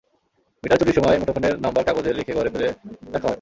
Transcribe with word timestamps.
Metre 0.63 0.77
চুরির 0.79 0.95
সময় 0.95 1.17
মুঠোফোনের 1.17 1.53
নম্বর 1.59 1.83
কাগজে 1.83 2.11
লিখে 2.13 2.33
ঘরে 2.33 2.49
ফেলে 2.49 2.67
রাখা 3.13 3.19
হয়। 3.19 3.29